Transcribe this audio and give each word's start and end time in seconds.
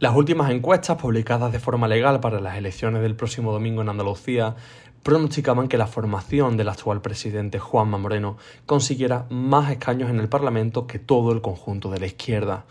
Las 0.00 0.14
últimas 0.14 0.52
encuestas 0.52 0.96
publicadas 0.96 1.50
de 1.50 1.58
forma 1.58 1.88
legal 1.88 2.20
para 2.20 2.40
las 2.40 2.56
elecciones 2.56 3.02
del 3.02 3.16
próximo 3.16 3.50
domingo 3.50 3.82
en 3.82 3.88
Andalucía 3.88 4.54
pronosticaban 5.02 5.66
que 5.66 5.76
la 5.76 5.88
formación 5.88 6.56
del 6.56 6.68
actual 6.68 7.00
presidente 7.00 7.58
Juanma 7.58 7.98
Moreno 7.98 8.36
consiguiera 8.64 9.26
más 9.28 9.72
escaños 9.72 10.08
en 10.08 10.20
el 10.20 10.28
Parlamento 10.28 10.86
que 10.86 11.00
todo 11.00 11.32
el 11.32 11.40
conjunto 11.40 11.90
de 11.90 11.98
la 11.98 12.06
izquierda, 12.06 12.64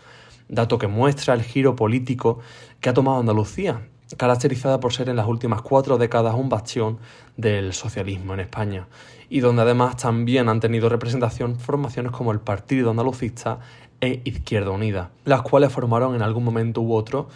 dato 0.48 0.78
que 0.78 0.86
muestra 0.86 1.34
el 1.34 1.42
giro 1.42 1.76
político 1.76 2.38
que 2.80 2.88
ha 2.88 2.94
tomado 2.94 3.20
Andalucía, 3.20 3.82
caracterizada 4.16 4.80
por 4.80 4.92
ser 4.92 5.08
en 5.08 5.16
las 5.16 5.26
últimas 5.26 5.62
cuatro 5.62 5.98
décadas 5.98 6.34
un 6.34 6.48
bastión 6.48 6.98
del 7.36 7.72
socialismo 7.74 8.34
en 8.34 8.40
España, 8.40 8.86
y 9.28 9.40
donde 9.40 9.62
además 9.62 9.96
también 9.96 10.48
han 10.48 10.60
tenido 10.60 10.88
representación 10.88 11.58
formaciones 11.58 12.12
como 12.12 12.32
el 12.32 12.40
Partido 12.40 12.90
Andalucista 12.90 13.58
e 14.00 14.22
Izquierda 14.24 14.70
Unida, 14.70 15.10
las 15.24 15.42
cuales 15.42 15.72
formaron 15.72 16.14
en 16.14 16.22
algún 16.22 16.44
momento 16.44 16.80
u 16.80 16.94
otro 16.94 17.28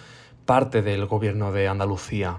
parte 0.46 0.82
del 0.82 1.06
gobierno 1.06 1.52
de 1.52 1.68
Andalucía. 1.68 2.38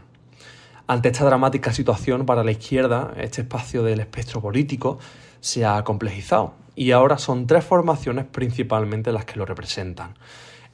Ante 0.87 1.09
esta 1.09 1.25
dramática 1.25 1.71
situación 1.71 2.25
para 2.25 2.43
la 2.43 2.51
izquierda, 2.51 3.13
este 3.17 3.41
espacio 3.41 3.83
del 3.83 4.01
espectro 4.01 4.41
político 4.41 4.99
se 5.39 5.65
ha 5.65 5.83
complejizado 5.83 6.53
y 6.75 6.91
ahora 6.91 7.17
son 7.17 7.47
tres 7.47 7.63
formaciones 7.63 8.25
principalmente 8.25 9.11
las 9.11 9.25
que 9.25 9.37
lo 9.37 9.45
representan, 9.45 10.15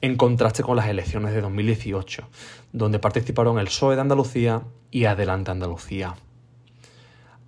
en 0.01 0.15
contraste 0.15 0.63
con 0.63 0.75
las 0.75 0.87
elecciones 0.87 1.33
de 1.33 1.41
2018, 1.41 2.23
donde 2.71 2.99
participaron 2.99 3.59
el 3.59 3.65
PSOE 3.65 3.95
de 3.95 4.01
Andalucía 4.01 4.63
y 4.91 5.05
Adelante 5.05 5.51
Andalucía. 5.51 6.15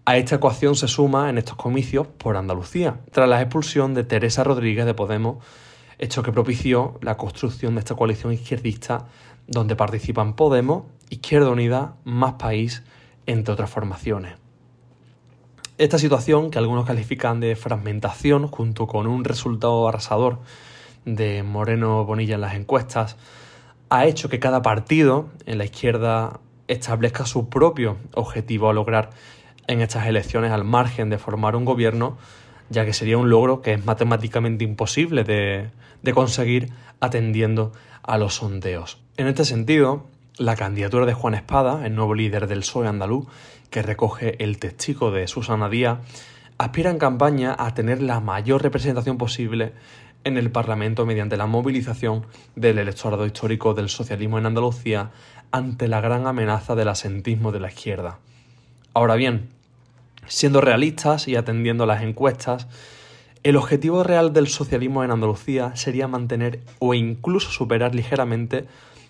A 0.05 0.17
esta 0.17 0.35
ecuación 0.35 0.75
se 0.75 0.87
suma 0.87 1.29
en 1.29 1.37
estos 1.37 1.55
comicios 1.55 2.07
por 2.07 2.35
Andalucía, 2.35 2.99
tras 3.11 3.29
la 3.29 3.41
expulsión 3.41 3.93
de 3.93 4.03
Teresa 4.03 4.43
Rodríguez 4.43 4.85
de 4.85 4.93
Podemos 4.93 5.37
hecho 6.01 6.23
que 6.23 6.31
propició 6.31 6.97
la 7.01 7.15
construcción 7.15 7.75
de 7.75 7.79
esta 7.79 7.95
coalición 7.95 8.33
izquierdista 8.33 9.05
donde 9.47 9.75
participan 9.75 10.35
Podemos, 10.35 10.85
Izquierda 11.09 11.49
Unida, 11.49 11.95
Más 12.03 12.33
País, 12.33 12.83
entre 13.27 13.53
otras 13.53 13.69
formaciones. 13.69 14.33
Esta 15.77 15.99
situación, 15.99 16.49
que 16.49 16.57
algunos 16.57 16.85
califican 16.85 17.39
de 17.39 17.55
fragmentación, 17.55 18.47
junto 18.47 18.87
con 18.87 19.07
un 19.07 19.23
resultado 19.23 19.87
arrasador 19.87 20.39
de 21.05 21.43
Moreno 21.43 22.05
Bonilla 22.05 22.35
en 22.35 22.41
las 22.41 22.55
encuestas, 22.55 23.17
ha 23.89 24.05
hecho 24.05 24.29
que 24.29 24.39
cada 24.39 24.61
partido 24.61 25.29
en 25.45 25.57
la 25.57 25.65
izquierda 25.65 26.39
establezca 26.67 27.25
su 27.25 27.49
propio 27.49 27.97
objetivo 28.13 28.69
a 28.69 28.73
lograr 28.73 29.09
en 29.67 29.81
estas 29.81 30.07
elecciones 30.07 30.51
al 30.51 30.63
margen 30.63 31.09
de 31.09 31.17
formar 31.17 31.55
un 31.55 31.65
gobierno 31.65 32.17
ya 32.71 32.85
que 32.85 32.93
sería 32.93 33.17
un 33.17 33.29
logro 33.29 33.61
que 33.61 33.73
es 33.73 33.85
matemáticamente 33.85 34.63
imposible 34.63 35.23
de, 35.23 35.69
conseguir 36.13 36.71
atendiendo 37.01 37.73
a 38.01 38.17
los 38.17 38.35
sondeos. 38.35 38.99
En 39.17 39.27
este 39.27 39.45
sentido, 39.45 40.07
la 40.37 40.55
candidatura 40.55 41.05
de 41.05 41.13
Juan 41.13 41.33
Espada, 41.33 41.85
el 41.85 41.95
nuevo 41.95 42.15
líder 42.15 42.47
del 42.47 42.59
PSOE 42.59 42.87
andaluz, 42.87 43.27
que 43.69 43.81
recoge 43.81 44.41
el 44.43 44.57
testigo 44.57 45.11
de 45.11 45.27
Susana 45.27 45.69
Díaz, 45.69 45.99
aspira 46.57 46.89
en 46.89 46.97
campaña 46.97 47.55
a 47.57 47.73
tener 47.73 48.01
la 48.01 48.21
mayor 48.21 48.63
representación 48.63 49.17
posible 49.17 49.73
en 50.23 50.37
el 50.37 50.51
Parlamento 50.51 51.05
mediante 51.05 51.37
la 51.37 51.47
movilización 51.47 52.25
del 52.55 52.79
electorado 52.79 53.25
histórico 53.25 53.73
del 53.73 53.89
socialismo 53.89 54.37
en 54.37 54.45
Andalucía 54.45 55.11
ante 55.51 55.87
la 55.87 56.01
gran 56.01 56.27
amenaza 56.27 56.75
del 56.75 56.89
asentismo 56.89 57.51
de 57.51 57.59
la 57.59 57.69
izquierda. 57.69 58.19
Ahora 58.93 59.15
bien, 59.15 59.49
Siendo 60.27 60.61
realistas 60.61 61.27
y 61.27 61.35
atendiendo 61.35 61.85
las 61.85 62.03
encuestas, 62.03 62.67
el 63.43 63.55
objetivo 63.55 64.03
real 64.03 64.33
del 64.33 64.47
socialismo 64.47 65.03
en 65.03 65.11
Andalucía 65.11 65.75
sería 65.75 66.07
mantener 66.07 66.61
o 66.79 66.93
incluso 66.93 67.49
superar 67.49 67.95
ligeramente 67.95 68.65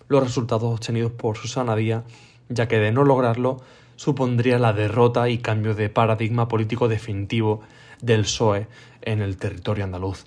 los 0.08 0.24
resultados 0.24 0.74
obtenidos 0.74 1.12
por 1.12 1.38
Susana 1.38 1.76
Díaz, 1.76 2.04
ya 2.50 2.68
que 2.68 2.80
de 2.80 2.92
no 2.92 3.04
lograrlo 3.04 3.58
supondría 3.98 4.58
la 4.58 4.74
derrota 4.74 5.30
y 5.30 5.38
cambio 5.38 5.76
de 5.76 5.90
paradigma 5.90 6.48
político 6.48 6.88
definitivo 6.88 7.62
del 8.02 8.22
PSOE 8.22 8.68
en 9.02 9.22
el 9.22 9.38
territorio 9.38 9.84
andaluz. 9.84 10.26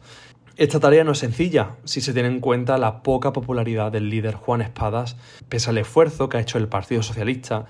Esta 0.56 0.78
tarea 0.78 1.02
no 1.02 1.10
es 1.10 1.18
sencilla 1.18 1.74
si 1.82 2.00
se 2.00 2.12
tiene 2.12 2.28
en 2.28 2.38
cuenta 2.38 2.78
la 2.78 3.02
poca 3.02 3.32
popularidad 3.32 3.90
del 3.90 4.08
líder 4.08 4.36
Juan 4.36 4.60
Espadas, 4.60 5.16
pese 5.48 5.70
al 5.70 5.78
esfuerzo 5.78 6.28
que 6.28 6.36
ha 6.36 6.40
hecho 6.40 6.58
el 6.58 6.68
Partido 6.68 7.02
Socialista 7.02 7.66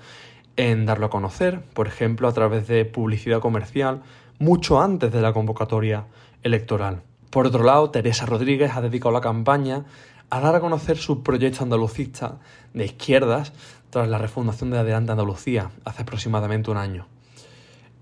en 0.55 0.85
darlo 0.85 1.07
a 1.07 1.09
conocer, 1.09 1.63
por 1.73 1.87
ejemplo, 1.87 2.27
a 2.27 2.33
través 2.33 2.67
de 2.67 2.85
publicidad 2.85 3.39
comercial, 3.39 4.03
mucho 4.37 4.79
antes 4.79 5.11
de 5.11 5.19
la 5.19 5.33
convocatoria 5.33 6.05
electoral. 6.43 7.01
Por 7.31 7.47
otro 7.47 7.63
lado, 7.63 7.89
Teresa 7.89 8.27
Rodríguez 8.27 8.73
ha 8.75 8.81
dedicado 8.81 9.11
la 9.13 9.21
campaña 9.21 9.85
a 10.29 10.39
dar 10.39 10.53
a 10.53 10.59
conocer 10.59 10.97
su 10.97 11.23
proyecto 11.23 11.63
andalucista 11.63 12.37
de 12.75 12.85
izquierdas 12.85 13.51
tras 13.89 14.07
la 14.07 14.19
refundación 14.19 14.69
de 14.69 14.77
Adelante 14.77 15.11
Andalucía 15.11 15.71
hace 15.85 16.03
aproximadamente 16.03 16.69
un 16.69 16.77
año. 16.77 17.07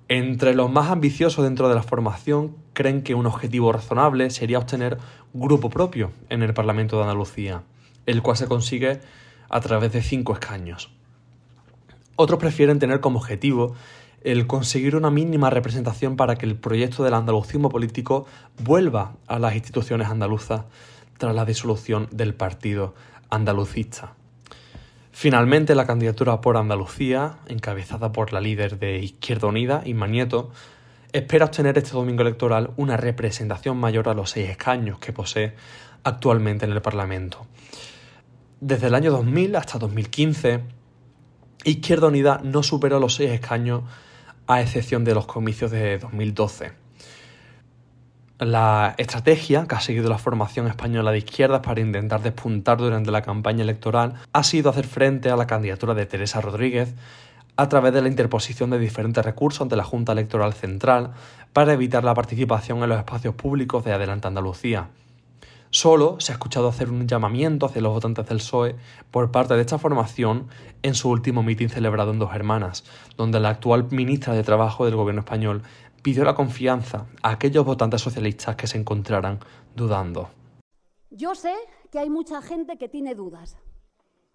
Entre 0.09 0.53
los 0.53 0.69
más 0.69 0.89
ambiciosos 0.89 1.43
dentro 1.45 1.69
de 1.69 1.75
la 1.75 1.83
formación 1.83 2.55
creen 2.73 3.03
que 3.03 3.15
un 3.15 3.25
objetivo 3.25 3.71
razonable 3.71 4.29
sería 4.29 4.59
obtener 4.59 4.97
grupo 5.33 5.69
propio 5.69 6.11
en 6.29 6.43
el 6.43 6.53
Parlamento 6.53 6.97
de 6.97 7.03
Andalucía, 7.03 7.63
el 8.05 8.21
cual 8.21 8.35
se 8.35 8.47
consigue 8.47 8.99
a 9.49 9.61
través 9.61 9.93
de 9.93 10.01
cinco 10.01 10.33
escaños. 10.33 10.91
Otros 12.15 12.39
prefieren 12.39 12.79
tener 12.79 12.99
como 12.99 13.19
objetivo 13.19 13.75
el 14.23 14.45
conseguir 14.45 14.95
una 14.95 15.09
mínima 15.09 15.49
representación 15.49 16.15
para 16.15 16.35
que 16.35 16.45
el 16.45 16.55
proyecto 16.55 17.03
del 17.03 17.13
andalucismo 17.13 17.69
político 17.69 18.25
vuelva 18.63 19.15
a 19.27 19.39
las 19.39 19.55
instituciones 19.55 20.09
andaluzas 20.09 20.65
tras 21.17 21.33
la 21.33 21.45
disolución 21.45 22.07
del 22.11 22.33
partido 22.33 22.93
andalucista. 23.29 24.15
Finalmente, 25.15 25.75
la 25.75 25.85
candidatura 25.85 26.41
por 26.41 26.57
Andalucía, 26.57 27.37
encabezada 27.47 28.11
por 28.11 28.33
la 28.33 28.41
líder 28.41 28.79
de 28.79 28.97
Izquierda 28.97 29.47
Unida, 29.47 29.83
Inma 29.85 30.07
Nieto, 30.07 30.49
espera 31.13 31.45
obtener 31.45 31.77
este 31.77 31.91
domingo 31.91 32.23
electoral 32.23 32.71
una 32.77 32.97
representación 32.97 33.77
mayor 33.77 34.09
a 34.09 34.15
los 34.15 34.31
seis 34.31 34.49
escaños 34.49 34.97
que 34.97 35.13
posee 35.13 35.53
actualmente 36.03 36.65
en 36.65 36.71
el 36.71 36.81
Parlamento. 36.81 37.45
Desde 38.59 38.87
el 38.87 38.95
año 38.95 39.11
2000 39.11 39.55
hasta 39.55 39.77
2015, 39.77 40.61
Izquierda 41.63 42.07
Unida 42.07 42.41
no 42.43 42.63
superó 42.63 42.99
los 42.99 43.13
seis 43.13 43.29
escaños 43.29 43.83
a 44.47 44.61
excepción 44.61 45.03
de 45.03 45.13
los 45.13 45.27
comicios 45.27 45.69
de 45.69 45.99
2012. 45.99 46.82
La 48.45 48.93
estrategia 48.97 49.67
que 49.67 49.75
ha 49.75 49.79
seguido 49.79 50.09
la 50.09 50.17
formación 50.17 50.67
española 50.67 51.11
de 51.11 51.19
izquierdas 51.19 51.61
para 51.61 51.79
intentar 51.79 52.21
despuntar 52.21 52.77
durante 52.77 53.09
la 53.09 53.21
campaña 53.21 53.63
electoral 53.63 54.15
ha 54.33 54.43
sido 54.43 54.69
hacer 54.69 54.85
frente 54.85 55.29
a 55.29 55.37
la 55.37 55.47
candidatura 55.47 55.93
de 55.93 56.05
Teresa 56.05 56.41
Rodríguez 56.41 56.93
a 57.55 57.69
través 57.69 57.93
de 57.93 58.01
la 58.01 58.09
interposición 58.09 58.69
de 58.69 58.79
diferentes 58.79 59.23
recursos 59.23 59.61
ante 59.61 59.77
la 59.77 59.85
Junta 59.85 60.11
Electoral 60.11 60.53
Central 60.53 61.11
para 61.53 61.71
evitar 61.71 62.03
la 62.03 62.13
participación 62.15 62.83
en 62.83 62.89
los 62.89 62.97
espacios 62.97 63.33
públicos 63.33 63.85
de 63.85 63.93
Adelante 63.93 64.27
Andalucía. 64.27 64.89
Solo 65.73 66.19
se 66.19 66.31
ha 66.31 66.35
escuchado 66.35 66.67
hacer 66.67 66.91
un 66.91 67.07
llamamiento 67.07 67.65
hacia 67.65 67.81
los 67.81 67.93
votantes 67.93 68.27
del 68.27 68.37
PSOE 68.37 68.75
por 69.09 69.31
parte 69.31 69.55
de 69.55 69.61
esta 69.61 69.79
formación 69.79 70.47
en 70.83 70.93
su 70.93 71.09
último 71.09 71.41
mitin 71.41 71.67
celebrado 71.67 72.11
en 72.11 72.19
Dos 72.19 72.35
Hermanas, 72.35 72.83
donde 73.17 73.39
la 73.39 73.49
actual 73.49 73.87
ministra 73.89 74.35
de 74.35 74.43
Trabajo 74.43 74.85
del 74.85 74.95
Gobierno 74.95 75.21
español 75.21 75.63
pidió 76.03 76.25
la 76.25 76.35
confianza 76.35 77.07
a 77.23 77.31
aquellos 77.31 77.65
votantes 77.65 78.01
socialistas 78.01 78.55
que 78.55 78.67
se 78.67 78.77
encontraran 78.77 79.39
dudando. 79.75 80.29
Yo 81.09 81.33
sé 81.33 81.55
que 81.91 81.97
hay 81.97 82.09
mucha 82.11 82.43
gente 82.43 82.77
que 82.77 82.87
tiene 82.87 83.15
dudas. 83.15 83.57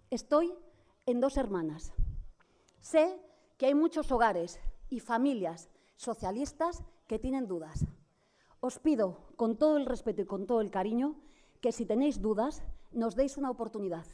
Estoy 0.09 0.51
en 1.05 1.21
Dos 1.21 1.37
Hermanas. 1.37 1.93
Sé 2.81 3.17
que 3.57 3.67
hay 3.67 3.75
muchos 3.75 4.11
hogares 4.11 4.59
y 4.89 4.99
familias 4.99 5.69
socialistas 5.95 6.83
que 7.07 7.17
tienen 7.17 7.47
dudas. 7.47 7.85
Os 8.61 8.77
pido, 8.77 9.15
con 9.37 9.55
todo 9.57 9.77
el 9.77 9.85
respeto 9.85 10.21
y 10.21 10.25
con 10.25 10.45
todo 10.45 10.59
el 10.59 10.69
cariño, 10.69 11.15
que 11.61 11.71
si 11.71 11.85
tenéis 11.85 12.21
dudas, 12.21 12.61
nos 12.91 13.15
deis 13.15 13.37
una 13.37 13.49
oportunidad. 13.49 14.05